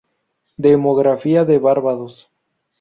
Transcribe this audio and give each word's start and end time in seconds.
Demografía 0.57 1.45
de 1.45 1.59
Barbados 1.59 2.27